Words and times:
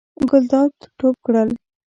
ګلداد 0.29 0.73
ټوپ 0.97 1.15
کړل. 1.25 1.49